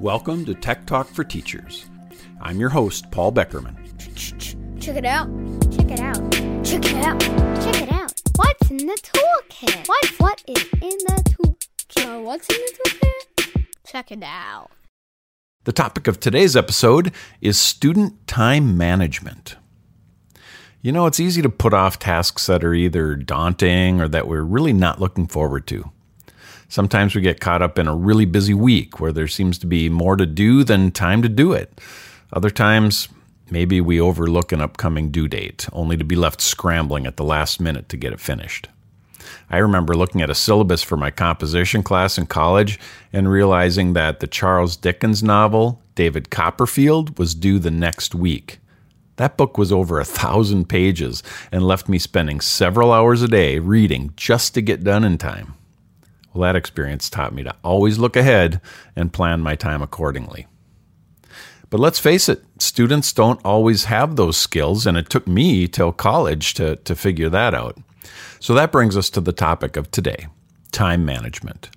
[0.00, 1.86] Welcome to Tech Talk for Teachers.
[2.40, 3.76] I'm your host, Paul Beckermann.
[4.80, 5.28] Check it out.
[5.72, 6.32] Check it out.
[6.64, 7.20] Check it out.
[7.20, 8.12] Check it out.
[8.36, 9.88] What's in the toolkit?
[9.88, 12.22] What what is in the toolkit?
[12.24, 13.66] What's in the toolkit?
[13.86, 14.70] Check it out.
[15.64, 19.56] The topic of today's episode is student time management.
[20.82, 24.42] You know, it's easy to put off tasks that are either daunting or that we're
[24.42, 25.90] really not looking forward to.
[26.74, 29.88] Sometimes we get caught up in a really busy week where there seems to be
[29.88, 31.80] more to do than time to do it.
[32.32, 33.06] Other times,
[33.48, 37.60] maybe we overlook an upcoming due date, only to be left scrambling at the last
[37.60, 38.66] minute to get it finished.
[39.48, 42.80] I remember looking at a syllabus for my composition class in college
[43.12, 48.58] and realizing that the Charles Dickens novel, David Copperfield, was due the next week.
[49.14, 53.60] That book was over a thousand pages and left me spending several hours a day
[53.60, 55.54] reading just to get done in time.
[56.34, 58.60] Well, that experience taught me to always look ahead
[58.96, 60.48] and plan my time accordingly.
[61.70, 65.92] But let's face it, students don't always have those skills, and it took me till
[65.92, 67.78] college to, to figure that out.
[68.40, 70.26] So that brings us to the topic of today
[70.72, 71.70] time management.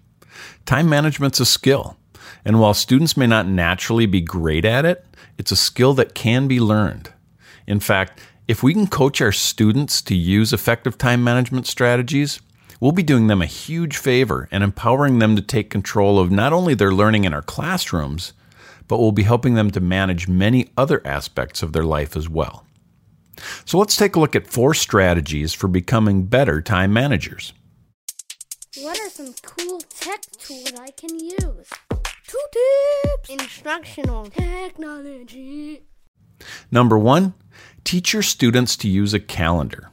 [0.65, 1.97] Time management's a skill,
[2.43, 5.05] and while students may not naturally be great at it,
[5.37, 7.13] it's a skill that can be learned.
[7.67, 12.39] In fact, if we can coach our students to use effective time management strategies,
[12.79, 16.53] we'll be doing them a huge favor and empowering them to take control of not
[16.53, 18.33] only their learning in our classrooms,
[18.87, 22.65] but we'll be helping them to manage many other aspects of their life as well.
[23.65, 27.53] So let's take a look at four strategies for becoming better time managers.
[28.79, 31.69] What are some cool tech tools I can use?
[32.27, 33.29] Two tips.
[33.29, 35.81] Instructional technology.
[36.71, 37.33] Number one,
[37.83, 39.89] teach your students to use a calendar.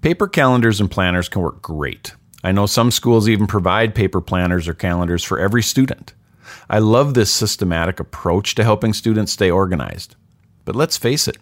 [0.00, 2.14] Paper calendars and planners can work great.
[2.44, 6.14] I know some schools even provide paper planners or calendars for every student.
[6.70, 10.14] I love this systematic approach to helping students stay organized.
[10.64, 11.38] But let's face it,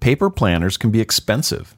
[0.00, 1.76] paper planners can be expensive.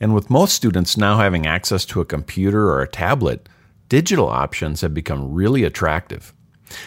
[0.00, 3.46] And with most students now having access to a computer or a tablet,
[3.90, 6.32] digital options have become really attractive.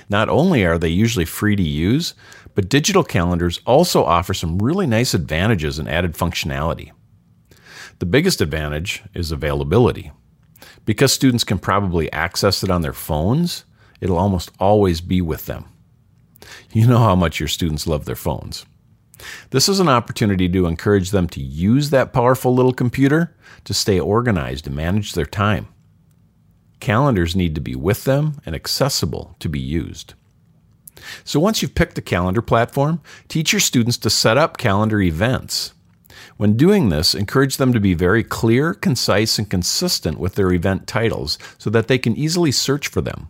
[0.10, 2.16] Not only are they usually free to use,
[2.56, 6.92] but digital calendars also offer some really nice advantages and added functionality.
[8.04, 10.12] The biggest advantage is availability.
[10.84, 13.64] Because students can probably access it on their phones,
[14.02, 15.64] it'll almost always be with them.
[16.74, 18.66] You know how much your students love their phones.
[19.52, 24.02] This is an opportunity to encourage them to use that powerful little computer to stay
[24.02, 25.70] organized and manage their time.
[26.82, 30.14] Calendars need to be with them and accessible to be used.
[31.24, 33.00] So once you've picked a calendar platform,
[33.30, 35.74] teach your students to set up calendar events.
[36.38, 40.88] When doing this, encourage them to be very clear, concise, and consistent with their event
[40.88, 43.30] titles so that they can easily search for them.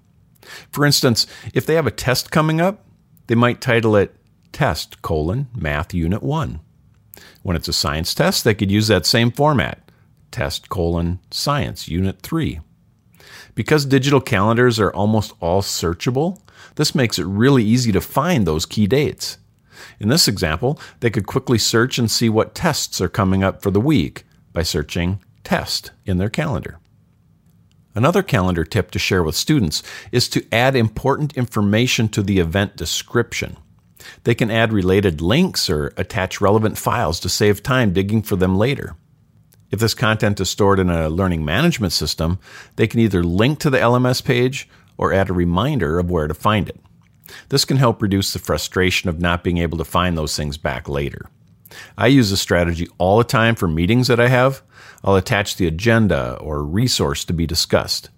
[0.72, 2.86] For instance, if they have a test coming up,
[3.28, 4.16] they might title it
[4.52, 6.60] Test colon Math Unit 1.
[7.42, 9.92] When it's a science test, they could use that same format
[10.32, 12.60] Test colon Science Unit 3.
[13.56, 16.40] Because digital calendars are almost all searchable,
[16.76, 19.38] this makes it really easy to find those key dates.
[20.00, 23.72] In this example, they could quickly search and see what tests are coming up for
[23.72, 26.80] the week by searching test in their calendar.
[27.96, 32.76] Another calendar tip to share with students is to add important information to the event
[32.76, 33.58] description.
[34.24, 38.58] They can add related links or attach relevant files to save time digging for them
[38.58, 38.96] later.
[39.72, 42.40] If this content is stored in a learning management system,
[42.76, 44.68] they can either link to the LMS page
[44.98, 46.80] or add a reminder of where to find it.
[47.50, 50.90] This can help reduce the frustration of not being able to find those things back
[50.90, 51.30] later.
[51.98, 54.62] I use this strategy all the time for meetings that I have.
[55.04, 58.10] I'll attach the agenda or resource to be discussed.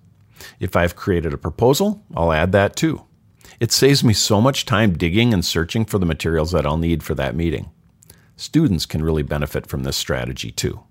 [0.60, 3.04] If I've created a proposal, I'll add that too.
[3.60, 7.04] It saves me so much time digging and searching for the materials that I'll need
[7.04, 7.72] for that meeting.
[8.36, 10.84] Students can really benefit from this strategy too.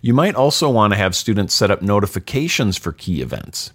[0.00, 3.72] You might also want to have students set up notifications for key events.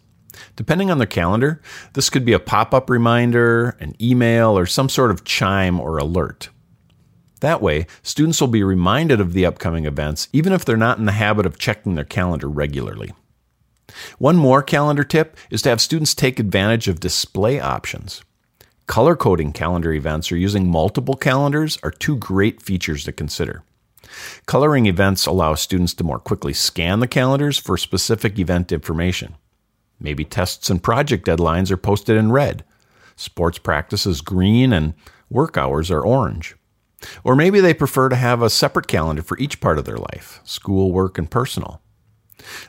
[0.56, 1.62] Depending on their calendar,
[1.94, 5.98] this could be a pop up reminder, an email, or some sort of chime or
[5.98, 6.50] alert.
[7.42, 11.06] That way, students will be reminded of the upcoming events even if they're not in
[11.06, 13.12] the habit of checking their calendar regularly.
[14.18, 18.24] One more calendar tip is to have students take advantage of display options.
[18.88, 23.64] Color coding calendar events or using multiple calendars are two great features to consider.
[24.46, 29.36] Coloring events allow students to more quickly scan the calendars for specific event information.
[30.04, 32.64] Maybe tests and project deadlines are posted in red,
[33.16, 34.94] sports practice is green, and
[35.30, 36.56] work hours are orange.
[37.24, 40.42] Or maybe they prefer to have a separate calendar for each part of their life
[40.44, 41.82] school, work, and personal.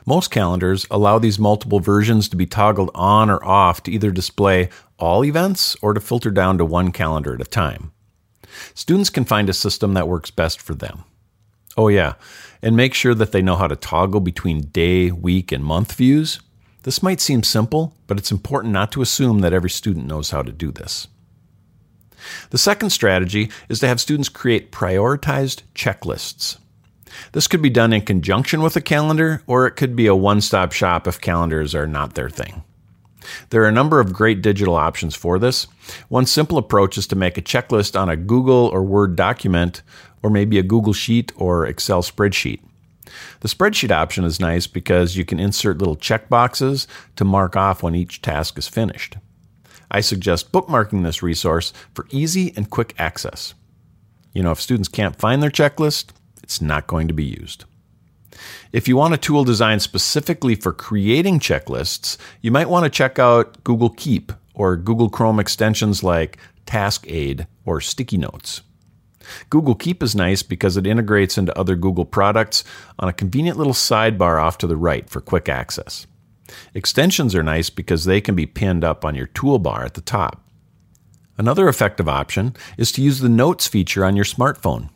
[0.05, 4.69] Most calendars allow these multiple versions to be toggled on or off to either display
[4.97, 7.91] all events or to filter down to one calendar at a time.
[8.73, 11.03] Students can find a system that works best for them.
[11.75, 12.13] Oh, yeah,
[12.61, 16.39] and make sure that they know how to toggle between day, week, and month views.
[16.85, 20.43] This might seem simple, but it's important not to assume that every student knows how
[20.43, 21.07] to do this.
[22.51, 26.59] The second strategy is to have students create prioritized checklists.
[27.31, 30.41] This could be done in conjunction with a calendar, or it could be a one
[30.41, 32.63] stop shop if calendars are not their thing.
[33.49, 35.65] There are a number of great digital options for this.
[36.09, 39.81] One simple approach is to make a checklist on a Google or Word document,
[40.21, 42.59] or maybe a Google Sheet or Excel spreadsheet.
[43.41, 47.95] The spreadsheet option is nice because you can insert little checkboxes to mark off when
[47.95, 49.17] each task is finished.
[49.91, 53.53] I suggest bookmarking this resource for easy and quick access.
[54.33, 56.09] You know, if students can't find their checklist,
[56.43, 57.65] it's not going to be used.
[58.73, 63.17] If you want a tool designed specifically for creating checklists, you might want to check
[63.19, 68.61] out Google Keep or Google Chrome extensions like TaskAid or Sticky Notes.
[69.49, 72.63] Google Keep is nice because it integrates into other Google products
[72.99, 76.07] on a convenient little sidebar off to the right for quick access.
[76.73, 80.43] Extensions are nice because they can be pinned up on your toolbar at the top.
[81.37, 84.89] Another effective option is to use the Notes feature on your smartphone.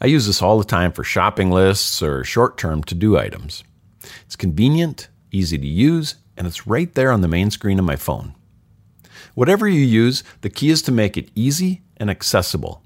[0.00, 3.64] I use this all the time for shopping lists or short term to do items.
[4.26, 7.96] It's convenient, easy to use, and it's right there on the main screen of my
[7.96, 8.34] phone.
[9.34, 12.82] Whatever you use, the key is to make it easy and accessible.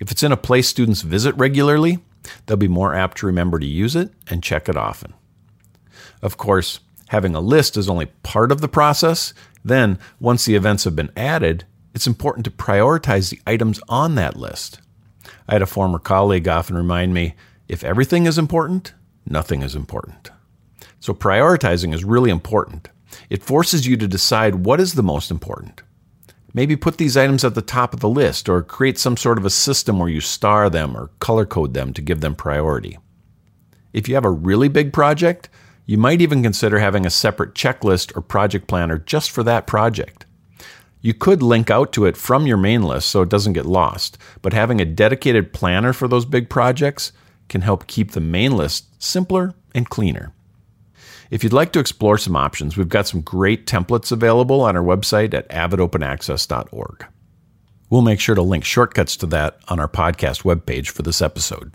[0.00, 1.98] If it's in a place students visit regularly,
[2.46, 5.14] they'll be more apt to remember to use it and check it often.
[6.22, 9.32] Of course, having a list is only part of the process.
[9.64, 11.64] Then, once the events have been added,
[11.94, 14.80] it's important to prioritize the items on that list.
[15.48, 17.34] I had a former colleague often remind me
[17.68, 18.92] if everything is important,
[19.24, 20.30] nothing is important.
[21.00, 22.88] So prioritizing is really important.
[23.30, 25.82] It forces you to decide what is the most important.
[26.56, 29.44] Maybe put these items at the top of the list or create some sort of
[29.44, 32.96] a system where you star them or color code them to give them priority.
[33.92, 35.50] If you have a really big project,
[35.84, 40.24] you might even consider having a separate checklist or project planner just for that project.
[41.02, 44.16] You could link out to it from your main list so it doesn't get lost,
[44.40, 47.12] but having a dedicated planner for those big projects
[47.50, 50.32] can help keep the main list simpler and cleaner.
[51.30, 54.82] If you'd like to explore some options, we've got some great templates available on our
[54.82, 57.06] website at avidopenaccess.org.
[57.90, 61.72] We'll make sure to link shortcuts to that on our podcast webpage for this episode.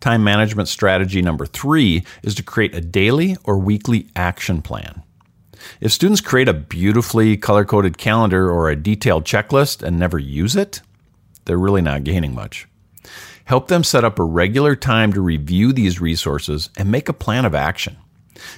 [0.00, 5.02] Time management strategy number three is to create a daily or weekly action plan.
[5.80, 10.54] If students create a beautifully color coded calendar or a detailed checklist and never use
[10.54, 10.82] it,
[11.44, 12.68] they're really not gaining much.
[13.48, 17.46] Help them set up a regular time to review these resources and make a plan
[17.46, 17.96] of action.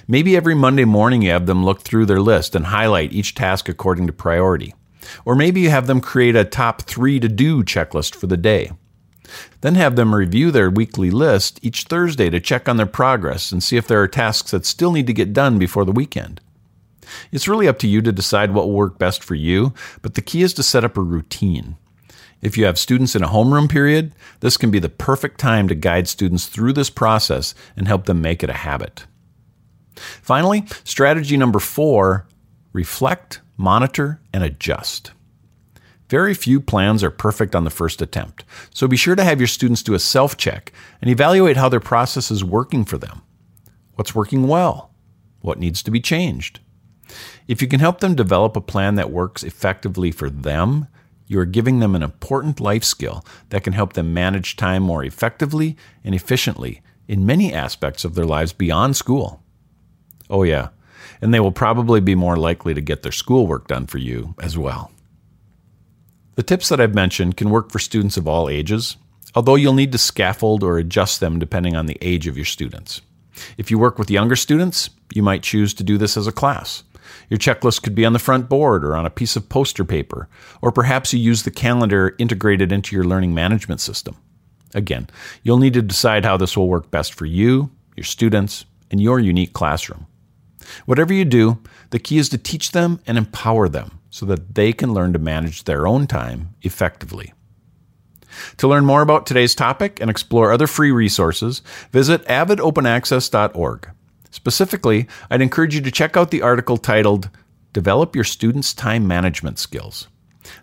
[0.05, 3.69] Maybe every Monday morning you have them look through their list and highlight each task
[3.69, 4.75] according to priority.
[5.23, 8.73] Or maybe you have them create a top three to do checklist for the day.
[9.61, 13.63] Then have them review their weekly list each Thursday to check on their progress and
[13.63, 16.41] see if there are tasks that still need to get done before the weekend.
[17.31, 20.21] It's really up to you to decide what will work best for you, but the
[20.21, 21.77] key is to set up a routine.
[22.41, 25.75] If you have students in a homeroom period, this can be the perfect time to
[25.75, 29.05] guide students through this process and help them make it a habit.
[29.95, 32.27] Finally, strategy number four
[32.73, 35.11] reflect, monitor, and adjust.
[36.09, 38.43] Very few plans are perfect on the first attempt,
[38.73, 41.79] so be sure to have your students do a self check and evaluate how their
[41.79, 43.21] process is working for them.
[43.95, 44.93] What's working well?
[45.41, 46.59] What needs to be changed?
[47.47, 50.87] If you can help them develop a plan that works effectively for them,
[51.31, 55.01] you are giving them an important life skill that can help them manage time more
[55.01, 59.41] effectively and efficiently in many aspects of their lives beyond school.
[60.29, 60.69] Oh, yeah,
[61.21, 64.57] and they will probably be more likely to get their schoolwork done for you as
[64.57, 64.91] well.
[66.35, 68.97] The tips that I've mentioned can work for students of all ages,
[69.33, 73.01] although you'll need to scaffold or adjust them depending on the age of your students.
[73.57, 76.83] If you work with younger students, you might choose to do this as a class.
[77.29, 80.27] Your checklist could be on the front board or on a piece of poster paper,
[80.61, 84.15] or perhaps you use the calendar integrated into your learning management system.
[84.73, 85.09] Again,
[85.43, 89.19] you'll need to decide how this will work best for you, your students, and your
[89.19, 90.07] unique classroom.
[90.85, 94.73] Whatever you do, the key is to teach them and empower them so that they
[94.73, 97.33] can learn to manage their own time effectively.
[98.57, 103.89] To learn more about today's topic and explore other free resources, visit avidopenaccess.org.
[104.31, 107.29] Specifically, I'd encourage you to check out the article titled
[107.73, 110.07] Develop Your Students' Time Management Skills.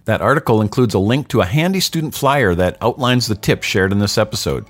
[0.06, 3.92] That article includes a link to a handy student flyer that outlines the tips shared
[3.92, 4.66] in this episode.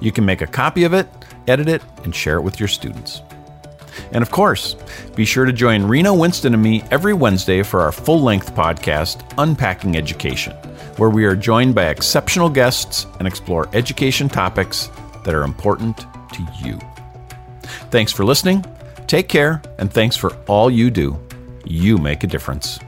[0.00, 1.08] You can make a copy of it,
[1.46, 3.22] edit it, and share it with your students.
[4.12, 4.76] And of course,
[5.14, 9.22] be sure to join Rena Winston and me every Wednesday for our full length podcast,
[9.38, 10.54] Unpacking Education,
[10.96, 14.90] where we are joined by exceptional guests and explore education topics
[15.24, 15.98] that are important
[16.32, 16.78] to you.
[17.90, 18.64] Thanks for listening.
[19.06, 21.18] Take care, and thanks for all you do.
[21.64, 22.78] You make a difference.